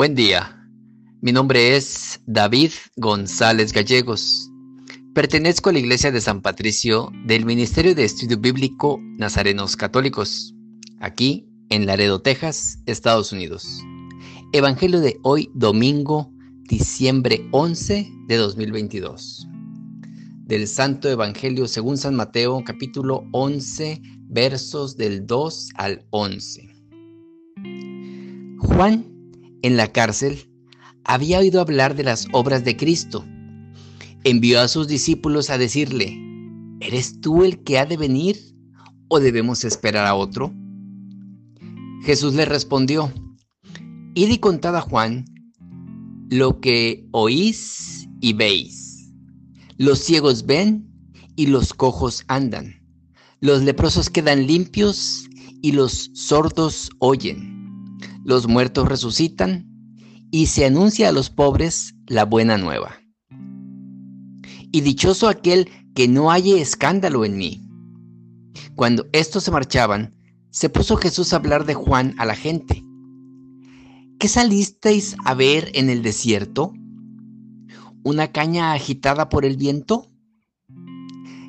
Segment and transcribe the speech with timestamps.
[0.00, 0.66] Buen día.
[1.20, 4.50] Mi nombre es David González Gallegos.
[5.14, 10.54] Pertenezco a la Iglesia de San Patricio del Ministerio de Estudio Bíblico Nazarenos Católicos,
[11.00, 13.82] aquí en Laredo, Texas, Estados Unidos.
[14.54, 19.46] Evangelio de hoy, domingo, diciembre 11 de 2022.
[20.46, 26.70] Del Santo Evangelio según San Mateo, capítulo 11, versos del 2 al 11.
[28.60, 29.09] Juan
[29.62, 30.50] en la cárcel,
[31.04, 33.24] había oído hablar de las obras de Cristo.
[34.24, 36.18] Envió a sus discípulos a decirle,
[36.80, 38.38] ¿eres tú el que ha de venir
[39.08, 40.52] o debemos esperar a otro?
[42.02, 43.12] Jesús le respondió,
[44.14, 45.24] Id y contad a Juan
[46.30, 49.10] lo que oís y veis.
[49.76, 50.88] Los ciegos ven
[51.36, 52.82] y los cojos andan.
[53.40, 55.28] Los leprosos quedan limpios
[55.62, 57.59] y los sordos oyen
[58.24, 59.66] los muertos resucitan
[60.30, 63.00] y se anuncia a los pobres la buena nueva.
[64.72, 67.68] Y dichoso aquel que no halle escándalo en mí.
[68.76, 70.14] Cuando estos se marchaban,
[70.50, 72.84] se puso Jesús a hablar de Juan a la gente.
[74.18, 76.74] ¿Qué salisteis a ver en el desierto?
[78.04, 80.10] ¿Una caña agitada por el viento?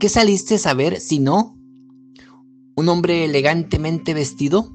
[0.00, 1.58] ¿Qué salisteis a ver si no?
[2.76, 4.72] ¿Un hombre elegantemente vestido?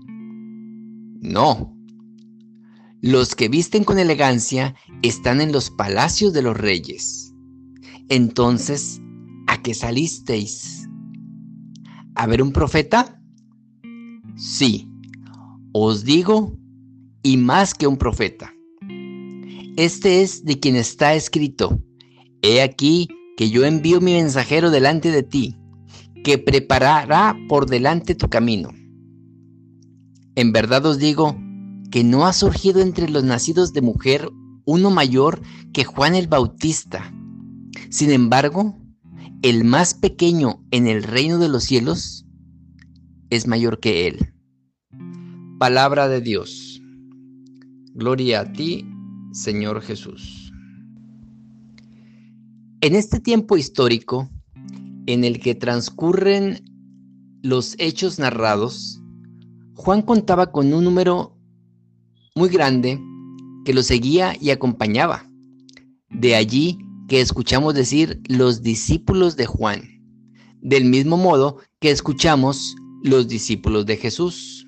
[1.20, 1.77] No,
[3.02, 7.34] los que visten con elegancia están en los palacios de los reyes.
[8.10, 9.02] Entonces,
[9.48, 10.88] ¿a qué salisteis?
[12.16, 13.22] ¿A ver un profeta?
[14.36, 14.90] Sí,
[15.74, 16.58] os digo,
[17.22, 18.54] y más que un profeta.
[19.76, 21.80] Este es de quien está escrito,
[22.42, 25.56] He aquí que yo envío mi mensajero delante de ti,
[26.24, 28.70] que preparará por delante tu camino.
[30.36, 31.36] En verdad os digo,
[31.92, 34.30] que no ha surgido entre los nacidos de mujer
[34.66, 35.42] uno mayor
[35.74, 37.14] que Juan el Bautista.
[37.90, 38.78] Sin embargo,
[39.42, 42.26] el más pequeño en el reino de los cielos
[43.30, 44.34] es mayor que él.
[45.60, 46.82] Palabra de Dios.
[47.94, 48.86] Gloria a ti,
[49.32, 50.52] Señor Jesús.
[52.82, 54.30] En este tiempo histórico
[55.08, 56.64] en el que transcurren
[57.42, 59.02] los hechos narrados,
[59.74, 61.37] Juan contaba con un número
[62.38, 63.02] muy grande
[63.66, 65.26] que lo seguía y acompañaba.
[66.10, 66.78] De allí
[67.10, 69.82] que escuchamos decir los discípulos de Juan,
[70.62, 74.68] del mismo modo que escuchamos los discípulos de Jesús.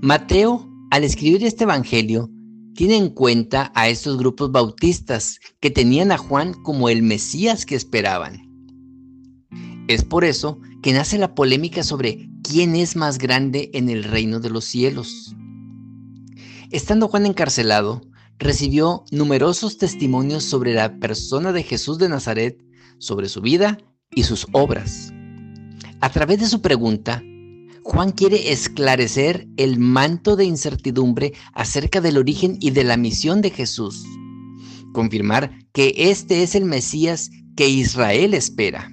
[0.00, 2.30] Mateo, al escribir este Evangelio,
[2.74, 7.74] tiene en cuenta a estos grupos bautistas que tenían a Juan como el Mesías que
[7.74, 8.40] esperaban.
[9.88, 14.40] Es por eso que nace la polémica sobre quién es más grande en el reino
[14.40, 15.34] de los cielos.
[16.72, 18.00] Estando Juan encarcelado,
[18.38, 22.64] recibió numerosos testimonios sobre la persona de Jesús de Nazaret,
[22.96, 23.76] sobre su vida
[24.10, 25.12] y sus obras.
[26.00, 27.22] A través de su pregunta,
[27.84, 33.50] Juan quiere esclarecer el manto de incertidumbre acerca del origen y de la misión de
[33.50, 34.06] Jesús,
[34.94, 38.90] confirmar que este es el Mesías que Israel espera.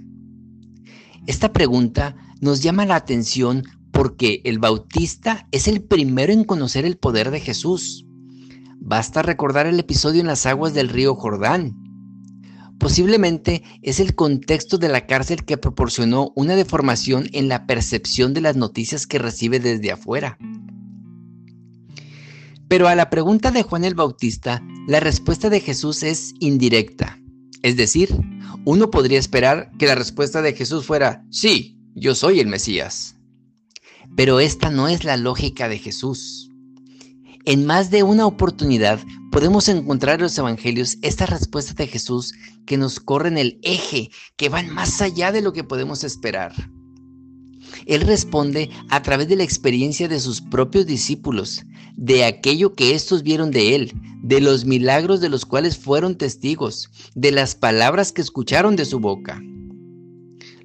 [1.28, 6.98] Esta pregunta nos llama la atención porque el bautista es el primero en conocer el
[6.98, 8.06] poder de Jesús.
[8.80, 11.76] Basta recordar el episodio en las aguas del río Jordán.
[12.80, 18.42] Posiblemente es el contexto de la cárcel que proporcionó una deformación en la percepción de
[18.42, 20.38] las noticias que recibe desde afuera.
[22.70, 27.20] Pero a la pregunta de Juan el Bautista, la respuesta de Jesús es indirecta.
[27.64, 28.16] Es decir,
[28.64, 33.19] uno podría esperar que la respuesta de Jesús fuera, sí, yo soy el Mesías.
[34.20, 36.52] Pero esta no es la lógica de Jesús.
[37.46, 39.00] En más de una oportunidad
[39.32, 42.34] podemos encontrar en los evangelios esta respuesta de Jesús
[42.66, 46.52] que nos corre en el eje, que van más allá de lo que podemos esperar.
[47.86, 51.64] Él responde a través de la experiencia de sus propios discípulos,
[51.96, 56.90] de aquello que éstos vieron de Él, de los milagros de los cuales fueron testigos,
[57.16, 59.42] de las palabras que escucharon de su boca.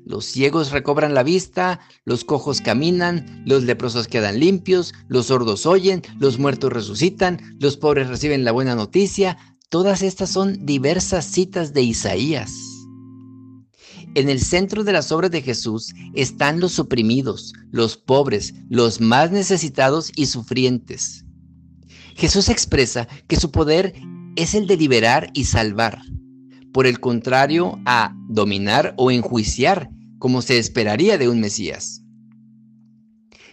[0.05, 6.03] Los ciegos recobran la vista, los cojos caminan, los leprosos quedan limpios, los sordos oyen,
[6.19, 9.39] los muertos resucitan, los pobres reciben la buena noticia.
[9.71, 12.53] Todas estas son diversas citas de Isaías.
[14.15, 19.33] En el centro de las obras de Jesús están los oprimidos, los pobres, los más
[19.33, 21.25] necesitados y sufrientes.
[22.15, 23.95] Jesús expresa que su poder
[24.37, 26.03] es el de liberar y salvar,
[26.75, 32.03] por el contrario a dominar o enjuiciar como se esperaría de un Mesías.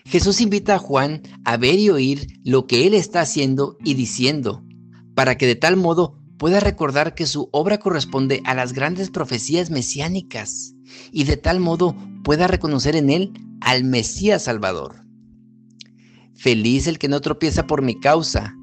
[0.06, 4.66] Jesús invita a Juan a ver y oír lo que él está haciendo y diciendo,
[5.14, 9.70] para que de tal modo pueda recordar que su obra corresponde a las grandes profecías
[9.70, 10.74] mesiánicas
[11.12, 15.06] y de tal modo pueda reconocer en él al Mesías Salvador.
[16.34, 18.56] Feliz el que no tropieza por mi causa.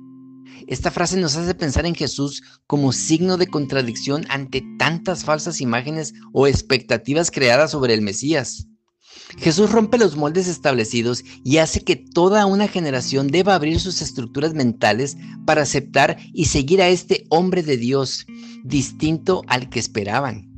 [0.69, 6.13] Esta frase nos hace pensar en Jesús como signo de contradicción ante tantas falsas imágenes
[6.35, 8.67] o expectativas creadas sobre el Mesías.
[9.39, 14.53] Jesús rompe los moldes establecidos y hace que toda una generación deba abrir sus estructuras
[14.53, 15.17] mentales
[15.47, 18.27] para aceptar y seguir a este hombre de Dios,
[18.63, 20.53] distinto al que esperaban.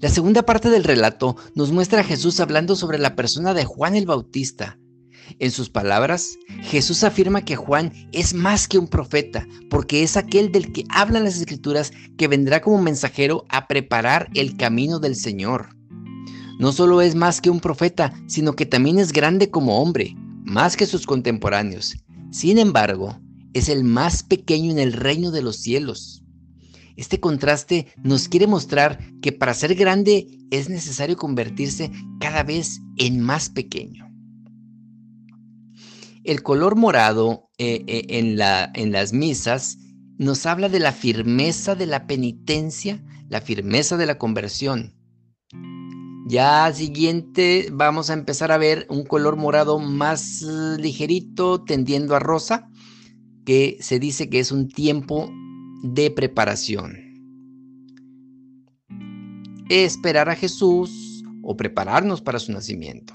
[0.00, 3.94] La segunda parte del relato nos muestra a Jesús hablando sobre la persona de Juan
[3.94, 4.78] el Bautista.
[5.38, 10.52] En sus palabras, Jesús afirma que Juan es más que un profeta, porque es aquel
[10.52, 15.70] del que hablan las escrituras que vendrá como mensajero a preparar el camino del Señor.
[16.58, 20.76] No solo es más que un profeta, sino que también es grande como hombre, más
[20.76, 21.96] que sus contemporáneos.
[22.32, 23.20] Sin embargo,
[23.52, 26.22] es el más pequeño en el reino de los cielos.
[26.96, 33.20] Este contraste nos quiere mostrar que para ser grande es necesario convertirse cada vez en
[33.20, 34.07] más pequeño.
[36.28, 38.38] El color morado eh, eh, en,
[38.74, 39.78] en las misas
[40.18, 44.94] nos habla de la firmeza de la penitencia, la firmeza de la conversión.
[46.26, 50.42] Ya siguiente vamos a empezar a ver un color morado más
[50.78, 52.68] ligerito tendiendo a rosa,
[53.46, 55.32] que se dice que es un tiempo
[55.82, 56.94] de preparación.
[59.70, 63.14] Esperar a Jesús o prepararnos para su nacimiento.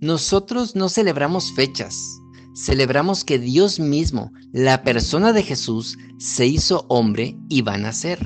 [0.00, 1.94] Nosotros no celebramos fechas,
[2.54, 8.18] celebramos que Dios mismo, la persona de Jesús, se hizo hombre y va a nacer.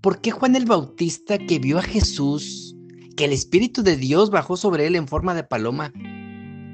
[0.00, 2.74] ¿por qué Juan el Bautista que vio a Jesús,
[3.16, 5.92] que el Espíritu de Dios bajó sobre él en forma de paloma,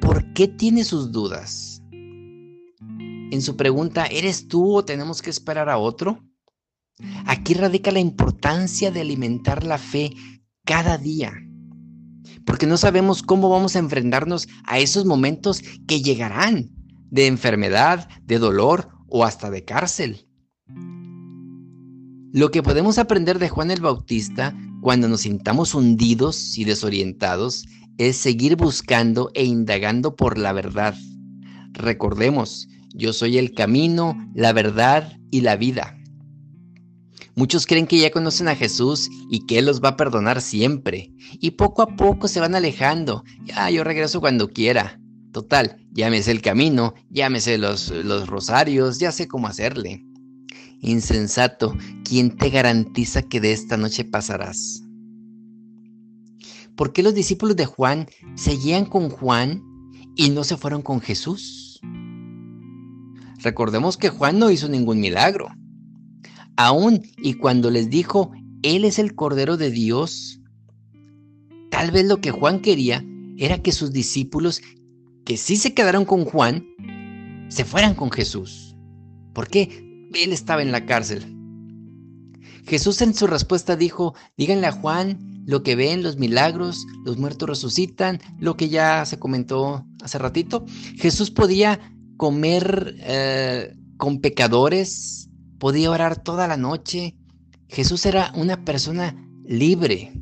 [0.01, 1.83] ¿por qué tiene sus dudas?
[2.81, 6.21] En su pregunta, ¿eres tú o tenemos que esperar a otro?
[7.27, 10.13] Aquí radica la importancia de alimentar la fe
[10.65, 11.33] cada día,
[12.45, 16.71] porque no sabemos cómo vamos a enfrentarnos a esos momentos que llegarán
[17.11, 20.27] de enfermedad, de dolor o hasta de cárcel.
[22.33, 27.67] Lo que podemos aprender de Juan el Bautista cuando nos sintamos hundidos y desorientados
[27.99, 30.95] es seguir buscando e indagando por la verdad.
[31.73, 36.02] Recordemos, yo soy el camino, la verdad y la vida.
[37.35, 41.13] Muchos creen que ya conocen a Jesús y que Él los va a perdonar siempre.
[41.41, 43.25] Y poco a poco se van alejando.
[43.45, 45.01] Ya, yo regreso cuando quiera.
[45.33, 50.05] Total, llámese el camino, llámese los, los rosarios, ya sé cómo hacerle.
[50.81, 51.75] Insensato,
[52.05, 54.83] ¿quién te garantiza que de esta noche pasarás?
[56.77, 59.63] ¿Por qué los discípulos de Juan seguían con Juan
[60.17, 61.81] y no se fueron con Jesús?
[63.39, 65.49] Recordemos que Juan no hizo ningún milagro.
[66.63, 68.31] Aún y cuando les dijo,
[68.63, 70.41] Él es el Cordero de Dios,
[71.73, 73.05] tal vez lo que Juan quería
[73.37, 74.63] era que sus discípulos,
[75.25, 76.69] que sí se quedaron con Juan,
[77.49, 78.77] se fueran con Jesús.
[79.35, 80.07] ¿Por qué?
[80.15, 81.37] él estaba en la cárcel.
[82.65, 87.49] Jesús en su respuesta dijo, díganle a Juan lo que ven, los milagros, los muertos
[87.49, 90.65] resucitan, lo que ya se comentó hace ratito.
[90.97, 91.81] Jesús podía
[92.17, 95.29] comer eh, con pecadores,
[95.63, 97.15] podía orar toda la noche.
[97.69, 99.15] Jesús era una persona
[99.45, 100.13] libre.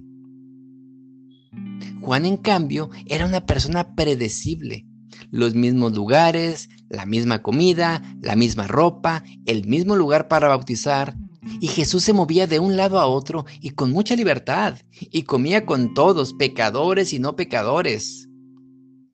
[2.02, 4.84] Juan, en cambio, era una persona predecible
[5.30, 11.16] los mismos lugares, la misma comida, la misma ropa, el mismo lugar para bautizar.
[11.58, 15.64] Y Jesús se movía de un lado a otro y con mucha libertad, y comía
[15.64, 18.28] con todos, pecadores y no pecadores.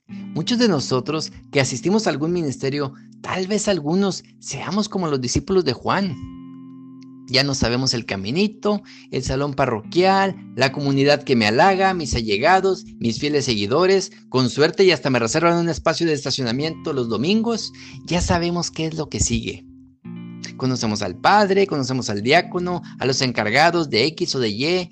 [0.09, 2.95] Muchos de nosotros que asistimos a algún ministerio,
[3.26, 6.16] tal vez algunos seamos como los discípulos de Juan
[7.28, 12.85] ya no sabemos el caminito, el salón parroquial, la comunidad que me halaga, mis allegados,
[13.00, 14.12] mis fieles seguidores.
[14.28, 17.73] Con suerte y hasta me reservan un espacio de estacionamiento los domingos.
[18.04, 19.66] Ya sabemos qué es lo que sigue.
[20.56, 24.90] Conocemos al padre, conocemos al diácono, a los encargados de X o de Y.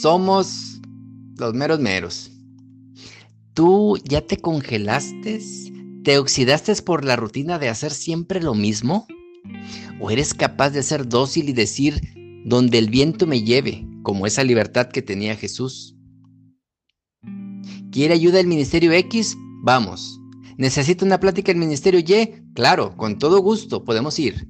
[0.00, 0.80] Somos
[1.36, 2.32] los meros meros.
[3.54, 5.40] ¿Tú ya te congelaste?
[6.04, 9.06] ¿Te oxidaste por la rutina de hacer siempre lo mismo?
[10.00, 12.00] ¿O eres capaz de ser dócil y decir,
[12.46, 15.94] donde el viento me lleve, como esa libertad que tenía Jesús?
[17.92, 19.36] ¿Quiere ayuda el Ministerio X?
[19.62, 20.18] Vamos.
[20.56, 22.44] ¿Necesita una plática el Ministerio Y?
[22.54, 24.48] Claro, con todo gusto, podemos ir.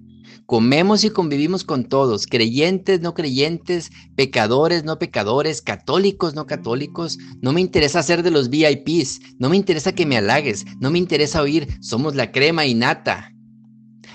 [0.50, 7.18] Comemos y convivimos con todos, creyentes, no creyentes, pecadores, no pecadores, católicos, no católicos.
[7.40, 10.98] No me interesa ser de los VIPs, no me interesa que me halagues, no me
[10.98, 13.32] interesa oír, somos la crema y nata.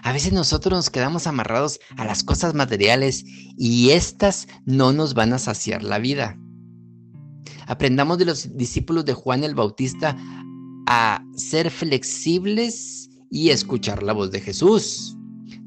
[0.03, 3.23] A veces nosotros nos quedamos amarrados a las cosas materiales
[3.57, 6.37] y estas no nos van a saciar la vida.
[7.65, 10.17] Aprendamos de los discípulos de Juan el Bautista
[10.85, 15.14] a ser flexibles y escuchar la voz de Jesús.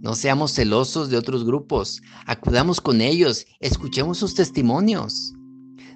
[0.00, 5.34] No seamos celosos de otros grupos, acudamos con ellos, escuchemos sus testimonios.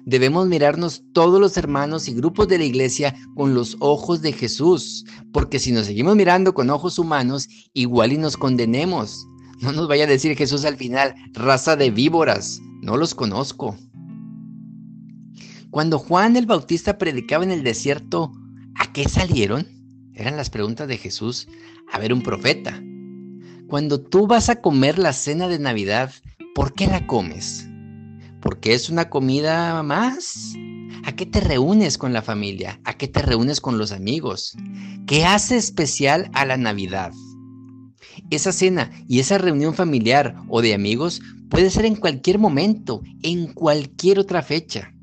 [0.05, 5.05] Debemos mirarnos todos los hermanos y grupos de la iglesia con los ojos de Jesús,
[5.31, 9.25] porque si nos seguimos mirando con ojos humanos, igual y nos condenemos.
[9.61, 13.77] No nos vaya a decir Jesús al final, raza de víboras, no los conozco.
[15.71, 18.33] Cuando Juan el Bautista predicaba en el desierto,
[18.75, 19.65] ¿a qué salieron?
[20.13, 21.47] Eran las preguntas de Jesús
[21.93, 22.83] a ver un profeta.
[23.73, 26.11] Cuando tú vas a comer la cena de Navidad,
[26.53, 27.67] ¿por qué la comes?
[28.39, 30.53] ¿Porque es una comida más?
[31.03, 32.79] ¿A qué te reúnes con la familia?
[32.83, 34.55] ¿A qué te reúnes con los amigos?
[35.07, 37.13] ¿Qué hace especial a la Navidad?
[38.29, 43.53] Esa cena y esa reunión familiar o de amigos puede ser en cualquier momento, en
[43.53, 44.93] cualquier otra fecha.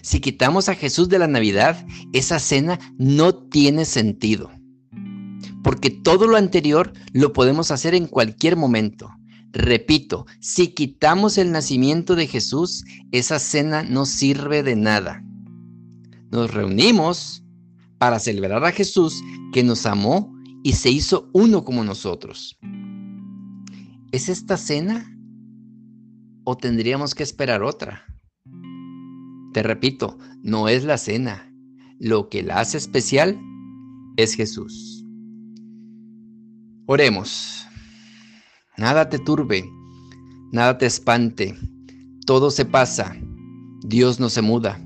[0.00, 4.52] Si quitamos a Jesús de la Navidad, esa cena no tiene sentido
[5.64, 9.10] porque todo lo anterior lo podemos hacer en cualquier momento.
[9.50, 15.24] Repito, si quitamos el nacimiento de Jesús, esa cena no sirve de nada.
[16.30, 17.42] Nos reunimos
[17.98, 22.58] para celebrar a Jesús que nos amó y se hizo uno como nosotros.
[24.12, 25.16] ¿Es esta cena
[26.44, 28.04] o tendríamos que esperar otra?
[29.54, 31.50] Te repito, no es la cena.
[31.98, 33.40] Lo que la hace especial
[34.16, 34.93] es Jesús.
[36.86, 37.66] Oremos.
[38.76, 39.64] Nada te turbe,
[40.52, 41.56] nada te espante,
[42.26, 43.16] todo se pasa,
[43.80, 44.78] Dios no se muda.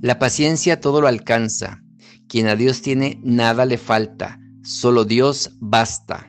[0.00, 1.82] La paciencia todo lo alcanza.
[2.28, 6.28] Quien a Dios tiene, nada le falta, solo Dios basta.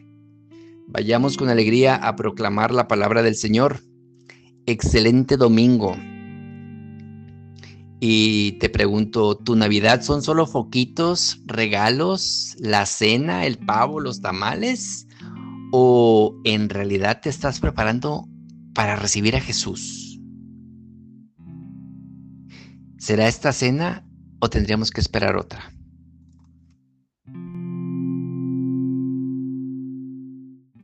[0.88, 3.80] Vayamos con alegría a proclamar la palabra del Señor.
[4.68, 5.96] Excelente domingo.
[8.00, 15.08] Y te pregunto, ¿tu Navidad son solo foquitos, regalos, la cena, el pavo, los tamales?
[15.72, 18.26] ¿O en realidad te estás preparando
[18.74, 20.20] para recibir a Jesús?
[22.98, 24.06] ¿Será esta cena
[24.40, 25.74] o tendríamos que esperar otra?